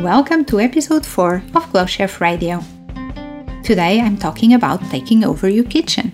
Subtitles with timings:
[0.00, 2.62] Welcome to episode 4 of Glow Chef Radio.
[3.62, 6.12] Today I'm talking about taking over your kitchen.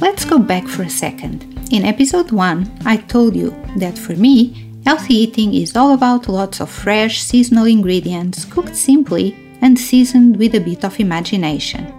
[0.00, 1.68] Let's go back for a second.
[1.72, 6.60] In episode 1, I told you that for me, healthy eating is all about lots
[6.60, 11.92] of fresh, seasonal ingredients cooked simply and seasoned with a bit of imagination.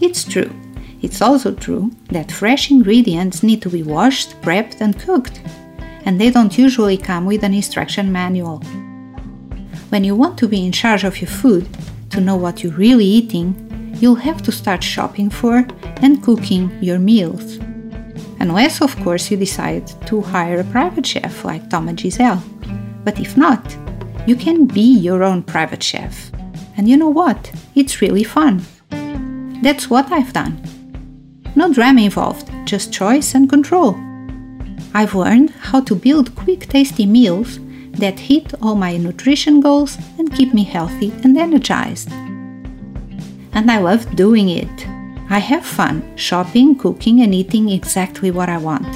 [0.00, 0.50] It's true.
[1.00, 5.40] It's also true that fresh ingredients need to be washed, prepped, and cooked
[6.04, 8.58] and they don't usually come with an instruction manual.
[9.90, 11.68] When you want to be in charge of your food,
[12.10, 15.66] to know what you're really eating, you'll have to start shopping for
[16.02, 17.56] and cooking your meals.
[18.40, 22.42] Unless, of course, you decide to hire a private chef like Tom and Gisele.
[23.04, 23.76] But if not,
[24.26, 26.30] you can be your own private chef.
[26.76, 27.52] And you know what?
[27.74, 28.62] It's really fun.
[29.62, 30.62] That's what I've done.
[31.54, 33.94] No drama involved, just choice and control.
[34.92, 37.60] I've learned how to build quick, tasty meals
[37.92, 42.10] that hit all my nutrition goals and keep me healthy and energized.
[43.52, 44.86] And I love doing it.
[45.30, 48.88] I have fun shopping, cooking, and eating exactly what I want.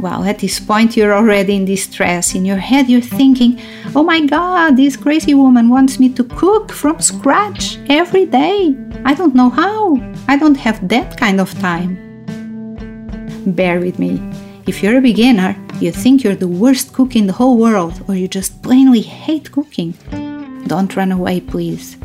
[0.00, 2.34] Well, at this point, you're already in distress.
[2.34, 3.60] In your head, you're thinking,
[3.94, 8.76] oh my god, this crazy woman wants me to cook from scratch every day.
[9.04, 9.96] I don't know how.
[10.28, 12.09] I don't have that kind of time
[13.46, 14.20] bear with me.
[14.66, 18.14] If you're a beginner, you think you're the worst cook in the whole world, or
[18.14, 19.94] you just plainly hate cooking,
[20.66, 21.96] don't run away, please.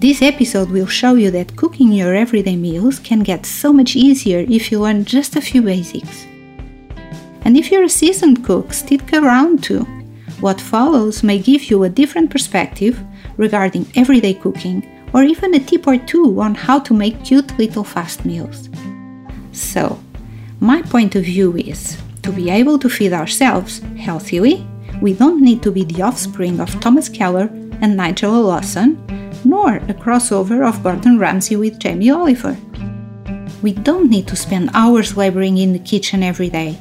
[0.00, 4.44] This episode will show you that cooking your everyday meals can get so much easier
[4.48, 6.26] if you learn just a few basics.
[7.42, 9.84] And if you're a seasoned cook, stick around too.
[10.40, 13.02] What follows may give you a different perspective
[13.38, 17.84] regarding everyday cooking, or even a tip or two on how to make cute little
[17.84, 18.68] fast meals.
[19.52, 19.98] So,
[20.64, 24.66] my point of view is to be able to feed ourselves healthily,
[25.02, 27.50] we don't need to be the offspring of Thomas Keller
[27.82, 28.96] and Nigella Lawson,
[29.44, 32.56] nor a crossover of Gordon Ramsay with Jamie Oliver.
[33.60, 36.78] We don't need to spend hours laboring in the kitchen every day.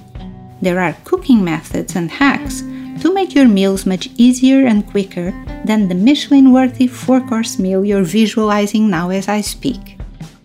[0.61, 2.61] There are cooking methods and hacks
[3.01, 5.31] to make your meals much easier and quicker
[5.65, 9.97] than the Michelin worthy four course meal you're visualizing now as I speak.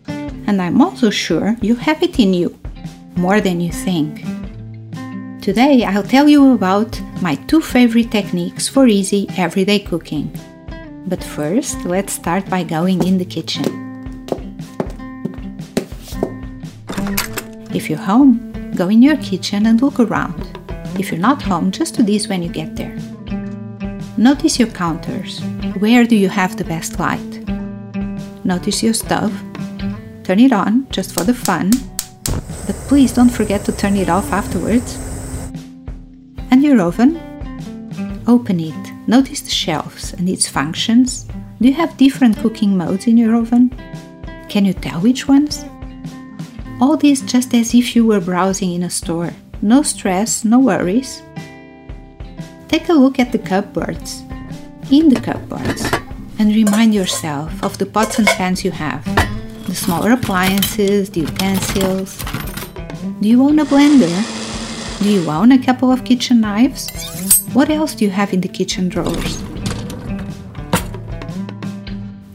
[0.08, 2.58] And I'm also sure you have it in you
[3.18, 4.22] more than you think.
[5.42, 10.30] Today I'll tell you about my two favorite techniques for easy everyday cooking.
[11.06, 13.64] But first, let's start by going in the kitchen.
[17.74, 20.40] If you're home, go in your kitchen and look around.
[20.98, 22.96] If you're not home, just do this when you get there.
[24.16, 25.40] Notice your counters.
[25.78, 27.32] Where do you have the best light?
[28.44, 29.32] Notice your stove.
[30.24, 31.70] Turn it on just for the fun
[32.88, 34.96] please don't forget to turn it off afterwards.
[36.50, 37.20] And your oven?
[38.26, 41.26] Open it, notice the shelves and its functions.
[41.60, 43.70] Do you have different cooking modes in your oven?
[44.48, 45.64] Can you tell which ones?
[46.80, 49.32] All this just as if you were browsing in a store.
[49.60, 51.22] No stress, no worries.
[52.68, 54.22] Take a look at the cupboards.
[54.90, 55.84] In the cupboards,
[56.38, 59.04] and remind yourself of the pots and pans you have,
[59.66, 62.24] the smaller appliances, the utensils,
[63.20, 64.12] do you own a blender?
[65.02, 66.90] Do you own a couple of kitchen knives?
[67.52, 69.42] What else do you have in the kitchen drawers?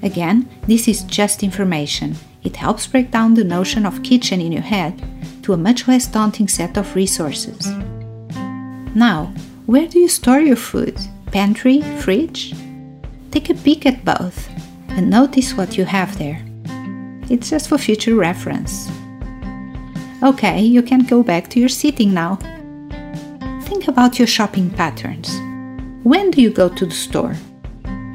[0.02, 2.16] Again, this is just information.
[2.44, 5.02] It helps break down the notion of kitchen in your head
[5.44, 7.68] to a much less daunting set of resources.
[8.96, 9.34] Now,
[9.66, 10.98] where do you store your food?
[11.28, 11.82] Pantry?
[12.00, 12.54] Fridge?
[13.32, 14.50] Take a peek at both
[14.90, 16.40] and notice what you have there.
[17.30, 18.90] It's just for future reference.
[20.24, 22.38] Okay, you can go back to your sitting now.
[23.64, 25.30] Think about your shopping patterns.
[26.04, 27.36] When do you go to the store?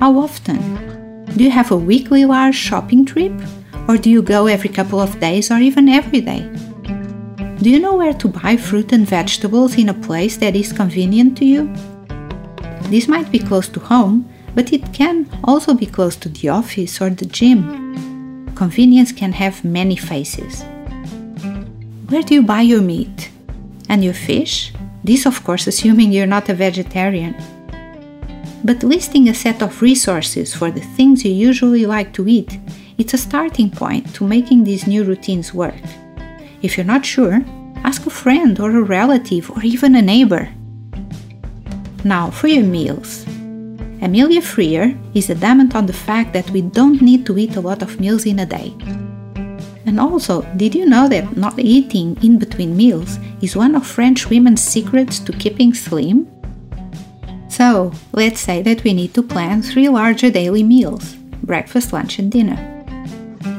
[0.01, 1.27] How often?
[1.37, 3.33] Do you have a weekly large shopping trip?
[3.89, 6.51] Or do you go every couple of days or even every day?
[7.61, 11.37] Do you know where to buy fruit and vegetables in a place that is convenient
[11.39, 11.71] to you?
[12.89, 17.03] This might be close to home, but it can also be close to the office
[17.03, 18.55] or the gym.
[18.55, 20.65] Convenience can have many faces.
[22.09, 23.31] Where do you buy your meat?
[23.91, 24.73] And your fish?
[25.05, 27.37] This, of course, assuming you're not a vegetarian.
[28.65, 32.59] But listing a set of resources for the things you usually like to eat,
[32.97, 35.83] it's a starting point to making these new routines work.
[36.63, 37.45] If you're not sure,
[37.85, 40.49] ask a friend or a relative or even a neighbor.
[42.05, 43.27] Now, for your meals.
[44.01, 47.83] Amelia Freer is adamant on the fact that we don't need to eat a lot
[47.83, 48.73] of meals in a day.
[49.89, 54.29] And also, did you know that not eating in between meals is one of French
[54.29, 56.29] women's secrets to keeping slim?
[57.49, 62.31] So, let's say that we need to plan three larger daily meals breakfast, lunch, and
[62.31, 62.61] dinner.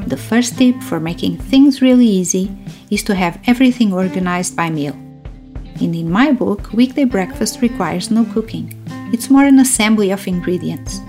[0.05, 2.55] The first tip for making things really easy
[2.91, 4.93] is to have everything organized by meal.
[5.81, 8.77] And in my book, weekday breakfast requires no cooking.
[9.11, 11.01] It's more an assembly of ingredients.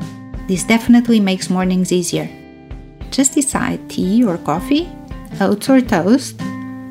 [0.48, 2.26] This definitely makes mornings easier.
[3.10, 4.88] Just decide tea or coffee,
[5.40, 6.40] oats or toast,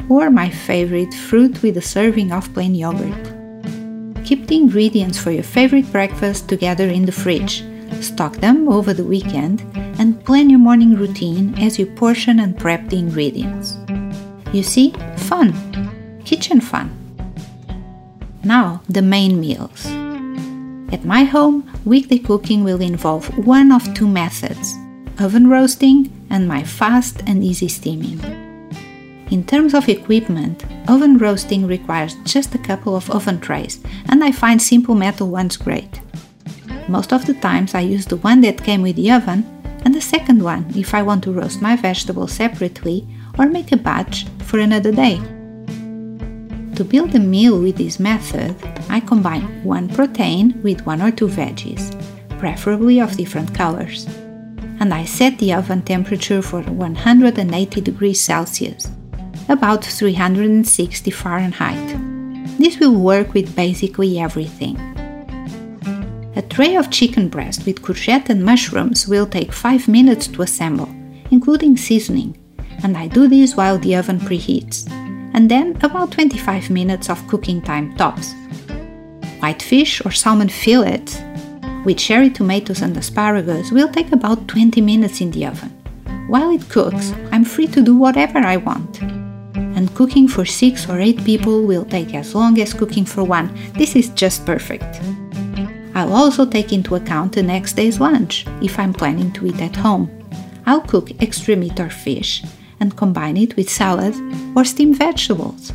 [0.09, 3.25] or my favorite, fruit with a serving of plain yogurt.
[4.25, 7.63] Keep the ingredients for your favorite breakfast together in the fridge.
[8.01, 9.61] Stock them over the weekend
[9.99, 13.77] and plan your morning routine as you portion and prep the ingredients.
[14.53, 15.53] You see, fun.
[16.25, 16.95] Kitchen fun.
[18.43, 19.85] Now, the main meals.
[20.93, 24.75] At my home, weekday cooking will involve one of two methods
[25.19, 28.19] oven roasting and my fast and easy steaming.
[29.31, 34.31] In terms of equipment, oven roasting requires just a couple of oven trays, and I
[34.31, 36.01] find simple metal ones great.
[36.87, 39.45] Most of the times I use the one that came with the oven
[39.85, 43.77] and the second one if I want to roast my vegetables separately or make a
[43.77, 45.17] batch for another day.
[46.75, 48.55] To build a meal with this method,
[48.89, 51.93] I combine one protein with one or two veggies,
[52.39, 54.07] preferably of different colors.
[54.79, 58.89] And I set the oven temperature for 180 degrees Celsius
[59.49, 61.97] about 360 Fahrenheit.
[62.59, 64.77] This will work with basically everything.
[66.35, 70.87] A tray of chicken breast with courgette and mushrooms will take 5 minutes to assemble,
[71.31, 72.37] including seasoning,
[72.83, 74.87] and I do this while the oven preheats,
[75.33, 78.33] and then about 25 minutes of cooking time tops.
[79.39, 81.19] Whitefish or salmon fillets
[81.85, 85.69] with cherry tomatoes and asparagus will take about 20 minutes in the oven.
[86.27, 89.01] While it cooks, I'm free to do whatever I want
[89.79, 93.47] and cooking for 6 or 8 people will take as long as cooking for one.
[93.73, 94.99] This is just perfect.
[95.95, 99.75] I'll also take into account the next day's lunch if I'm planning to eat at
[99.75, 100.09] home.
[100.65, 102.43] I'll cook extra meat or fish
[102.79, 104.15] and combine it with salad
[104.55, 105.71] or steamed vegetables.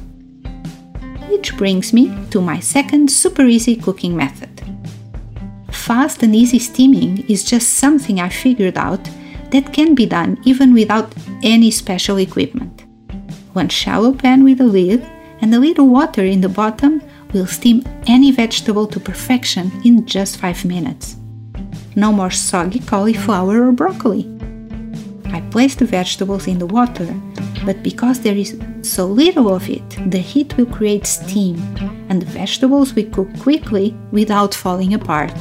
[1.29, 4.54] Which brings me to my second super easy cooking method.
[5.85, 9.07] Fast and easy steaming is just something I figured out
[9.51, 12.87] that can be done even without any special equipment.
[13.53, 15.07] One shallow pan with a lid
[15.43, 17.03] and a little water in the bottom
[17.35, 21.17] will steam any vegetable to perfection in just 5 minutes.
[21.95, 24.25] No more soggy cauliflower or broccoli.
[25.27, 27.15] I place the vegetables in the water,
[27.67, 31.57] but because there is so little of it, the heat will create steam
[32.09, 35.35] and the vegetables will cook quickly without falling apart.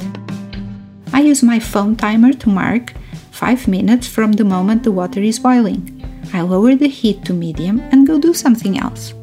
[1.14, 2.94] I use my phone timer to mark
[3.32, 6.02] 5 minutes from the moment the water is boiling.
[6.34, 9.14] I lower the heat to medium and go do something else.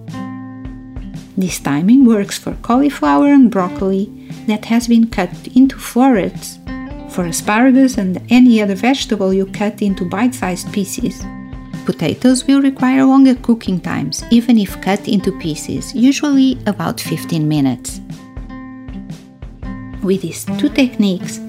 [1.36, 4.08] This timing works for cauliflower and broccoli
[4.46, 6.58] that has been cut into florets,
[7.10, 11.24] for asparagus and any other vegetable you cut into bite sized pieces.
[11.86, 18.00] Potatoes will require longer cooking times, even if cut into pieces, usually about 15 minutes.
[20.02, 21.40] With these two techniques,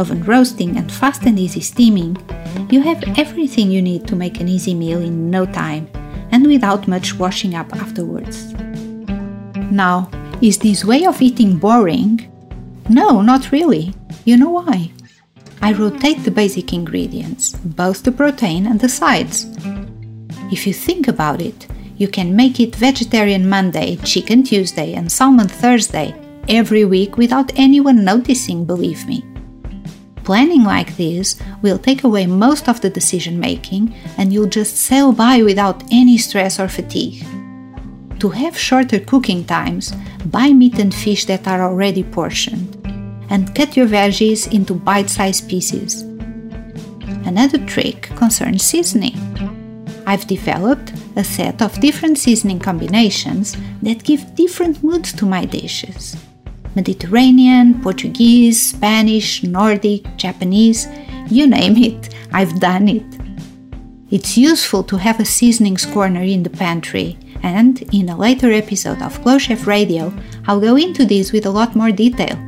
[0.00, 2.16] oven roasting and fast and easy steaming,
[2.70, 5.88] you have everything you need to make an easy meal in no time
[6.32, 8.54] and without much washing up afterwards.
[9.70, 10.10] Now,
[10.40, 12.26] is this way of eating boring?
[12.88, 13.94] No, not really.
[14.24, 14.90] You know why?
[15.60, 19.46] I rotate the basic ingredients, both the protein and the sides.
[20.50, 21.66] If you think about it,
[21.98, 26.14] you can make it vegetarian Monday, chicken Tuesday, and salmon Thursday
[26.48, 29.22] every week without anyone noticing, believe me.
[30.30, 35.10] Planning like this will take away most of the decision making and you'll just sail
[35.10, 37.26] by without any stress or fatigue.
[38.20, 39.92] To have shorter cooking times,
[40.26, 42.76] buy meat and fish that are already portioned
[43.28, 46.02] and cut your veggies into bite sized pieces.
[47.26, 49.18] Another trick concerns seasoning.
[50.06, 56.14] I've developed a set of different seasoning combinations that give different moods to my dishes.
[56.74, 60.86] Mediterranean, Portuguese, Spanish, Nordic, Japanese,
[61.28, 63.04] you name it, I've done it.
[64.10, 69.02] It's useful to have a seasonings corner in the pantry, and in a later episode
[69.02, 70.12] of Glow Chef Radio,
[70.46, 72.38] I'll go into this with a lot more detail.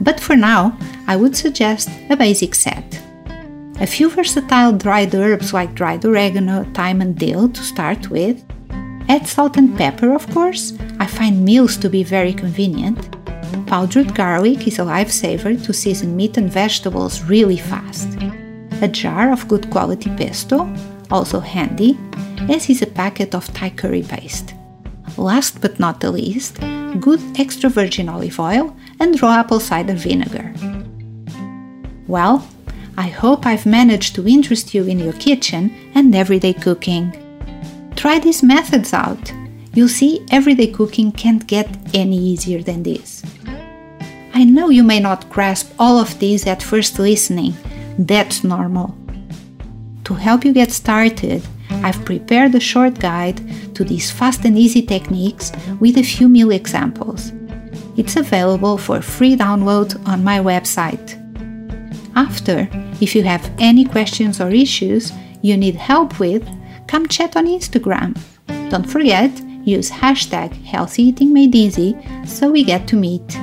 [0.00, 3.00] But for now, I would suggest a basic set.
[3.80, 8.44] A few versatile dried herbs like dried oregano, thyme, and dill to start with.
[9.08, 10.72] Add salt and pepper, of course.
[10.98, 13.13] I find meals to be very convenient
[13.66, 18.08] Powdered garlic is a lifesaver to season meat and vegetables really fast.
[18.82, 20.72] A jar of good quality pesto,
[21.10, 21.98] also handy,
[22.50, 24.54] as is a packet of Thai curry paste.
[25.16, 26.60] Last but not the least,
[27.00, 30.52] good extra virgin olive oil, and raw apple cider vinegar.
[32.06, 32.46] Well,
[32.96, 37.12] I hope I've managed to interest you in your kitchen and everyday cooking.
[37.96, 39.32] Try these methods out.
[39.72, 43.22] You'll see everyday cooking can't get any easier than this.
[44.36, 47.54] I know you may not grasp all of these at first listening,
[47.96, 48.92] that's normal.
[50.06, 53.40] To help you get started, I've prepared a short guide
[53.76, 57.32] to these fast and easy techniques with a few meal examples.
[57.96, 61.14] It's available for free download on my website.
[62.16, 62.68] After,
[63.00, 65.12] if you have any questions or issues
[65.42, 66.44] you need help with,
[66.88, 68.18] come chat on Instagram.
[68.68, 69.30] Don't forget,
[69.64, 73.38] use hashtag healthy eating made easy so we get to meet.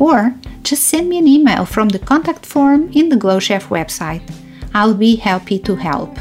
[0.00, 4.22] Or just send me an email from the contact form in the Glow Chef website.
[4.74, 6.16] I'll be happy to help.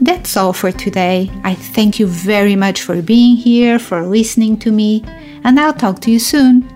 [0.00, 1.30] That's all for today.
[1.42, 5.02] I thank you very much for being here, for listening to me,
[5.44, 6.68] and I'll talk to you soon.